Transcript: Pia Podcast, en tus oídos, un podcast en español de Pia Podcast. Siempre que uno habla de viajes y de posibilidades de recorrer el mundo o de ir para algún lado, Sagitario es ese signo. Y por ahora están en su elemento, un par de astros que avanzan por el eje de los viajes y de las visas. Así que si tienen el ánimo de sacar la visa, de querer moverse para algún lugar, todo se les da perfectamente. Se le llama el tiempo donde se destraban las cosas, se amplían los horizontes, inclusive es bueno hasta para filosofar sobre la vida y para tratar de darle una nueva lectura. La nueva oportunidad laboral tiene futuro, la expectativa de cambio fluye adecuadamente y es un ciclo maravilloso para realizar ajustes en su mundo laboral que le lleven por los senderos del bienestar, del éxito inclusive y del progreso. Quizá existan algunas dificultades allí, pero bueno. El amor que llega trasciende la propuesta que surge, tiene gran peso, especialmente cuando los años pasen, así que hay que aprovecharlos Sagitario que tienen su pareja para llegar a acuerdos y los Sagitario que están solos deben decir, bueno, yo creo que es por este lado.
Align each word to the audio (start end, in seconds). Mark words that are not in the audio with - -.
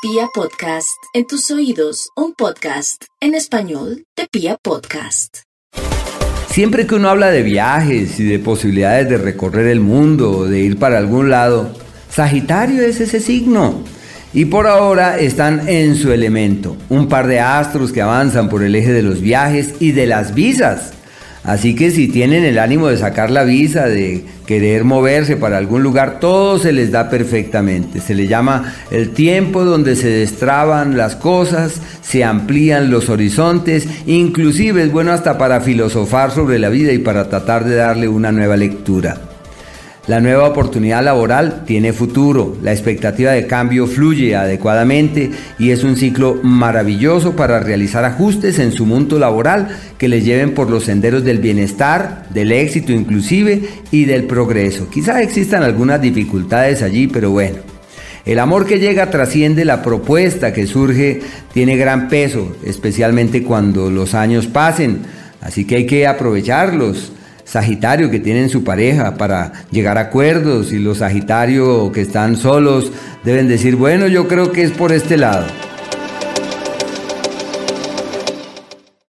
Pia 0.00 0.28
Podcast, 0.32 1.02
en 1.12 1.26
tus 1.26 1.50
oídos, 1.50 2.10
un 2.14 2.32
podcast 2.32 3.06
en 3.20 3.34
español 3.34 4.04
de 4.16 4.28
Pia 4.30 4.56
Podcast. 4.62 5.38
Siempre 6.46 6.86
que 6.86 6.94
uno 6.94 7.08
habla 7.08 7.32
de 7.32 7.42
viajes 7.42 8.20
y 8.20 8.24
de 8.24 8.38
posibilidades 8.38 9.08
de 9.08 9.18
recorrer 9.18 9.66
el 9.66 9.80
mundo 9.80 10.30
o 10.30 10.44
de 10.44 10.60
ir 10.60 10.78
para 10.78 10.98
algún 10.98 11.30
lado, 11.30 11.74
Sagitario 12.08 12.82
es 12.82 13.00
ese 13.00 13.18
signo. 13.18 13.82
Y 14.32 14.44
por 14.44 14.68
ahora 14.68 15.18
están 15.18 15.68
en 15.68 15.96
su 15.96 16.12
elemento, 16.12 16.76
un 16.90 17.08
par 17.08 17.26
de 17.26 17.40
astros 17.40 17.90
que 17.90 18.00
avanzan 18.00 18.48
por 18.48 18.62
el 18.62 18.76
eje 18.76 18.92
de 18.92 19.02
los 19.02 19.20
viajes 19.20 19.74
y 19.80 19.90
de 19.90 20.06
las 20.06 20.32
visas. 20.32 20.92
Así 21.44 21.74
que 21.74 21.90
si 21.90 22.08
tienen 22.08 22.44
el 22.44 22.58
ánimo 22.58 22.88
de 22.88 22.96
sacar 22.96 23.30
la 23.30 23.44
visa, 23.44 23.86
de 23.86 24.24
querer 24.46 24.84
moverse 24.84 25.36
para 25.36 25.58
algún 25.58 25.82
lugar, 25.82 26.20
todo 26.20 26.58
se 26.58 26.72
les 26.72 26.90
da 26.90 27.08
perfectamente. 27.08 28.00
Se 28.00 28.14
le 28.14 28.26
llama 28.26 28.74
el 28.90 29.10
tiempo 29.10 29.64
donde 29.64 29.96
se 29.96 30.08
destraban 30.08 30.96
las 30.96 31.16
cosas, 31.16 31.80
se 32.02 32.24
amplían 32.24 32.90
los 32.90 33.08
horizontes, 33.08 33.86
inclusive 34.06 34.82
es 34.82 34.92
bueno 34.92 35.12
hasta 35.12 35.38
para 35.38 35.60
filosofar 35.60 36.30
sobre 36.30 36.58
la 36.58 36.68
vida 36.68 36.92
y 36.92 36.98
para 36.98 37.28
tratar 37.28 37.64
de 37.64 37.76
darle 37.76 38.08
una 38.08 38.32
nueva 38.32 38.56
lectura. 38.56 39.27
La 40.08 40.22
nueva 40.22 40.48
oportunidad 40.48 41.04
laboral 41.04 41.64
tiene 41.66 41.92
futuro, 41.92 42.56
la 42.62 42.72
expectativa 42.72 43.32
de 43.32 43.46
cambio 43.46 43.86
fluye 43.86 44.34
adecuadamente 44.34 45.30
y 45.58 45.68
es 45.68 45.84
un 45.84 45.98
ciclo 45.98 46.40
maravilloso 46.42 47.36
para 47.36 47.60
realizar 47.60 48.06
ajustes 48.06 48.58
en 48.58 48.72
su 48.72 48.86
mundo 48.86 49.18
laboral 49.18 49.68
que 49.98 50.08
le 50.08 50.22
lleven 50.22 50.54
por 50.54 50.70
los 50.70 50.84
senderos 50.84 51.24
del 51.24 51.40
bienestar, 51.40 52.24
del 52.30 52.52
éxito 52.52 52.90
inclusive 52.90 53.68
y 53.90 54.06
del 54.06 54.24
progreso. 54.24 54.88
Quizá 54.88 55.20
existan 55.20 55.62
algunas 55.62 56.00
dificultades 56.00 56.80
allí, 56.80 57.06
pero 57.06 57.30
bueno. 57.30 57.58
El 58.24 58.38
amor 58.38 58.64
que 58.64 58.78
llega 58.78 59.10
trasciende 59.10 59.66
la 59.66 59.82
propuesta 59.82 60.54
que 60.54 60.66
surge, 60.66 61.20
tiene 61.52 61.76
gran 61.76 62.08
peso, 62.08 62.56
especialmente 62.64 63.42
cuando 63.42 63.90
los 63.90 64.14
años 64.14 64.46
pasen, 64.46 65.00
así 65.42 65.66
que 65.66 65.76
hay 65.76 65.86
que 65.86 66.06
aprovecharlos 66.06 67.12
Sagitario 67.48 68.10
que 68.10 68.20
tienen 68.20 68.50
su 68.50 68.62
pareja 68.62 69.14
para 69.14 69.52
llegar 69.70 69.96
a 69.96 70.02
acuerdos 70.02 70.70
y 70.70 70.78
los 70.78 70.98
Sagitario 70.98 71.90
que 71.92 72.02
están 72.02 72.36
solos 72.36 72.92
deben 73.24 73.48
decir, 73.48 73.74
bueno, 73.74 74.06
yo 74.06 74.28
creo 74.28 74.52
que 74.52 74.64
es 74.64 74.70
por 74.70 74.92
este 74.92 75.16
lado. 75.16 75.46